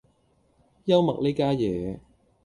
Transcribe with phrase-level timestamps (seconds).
[0.85, 1.99] 幽默呢家嘢